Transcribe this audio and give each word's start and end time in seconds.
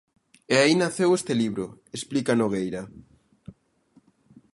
E 0.53 0.55
aí 0.63 0.73
naceu 0.77 1.09
este 1.19 1.33
libro, 1.43 1.65
explica 1.97 2.37
Nogueira. 2.39 2.81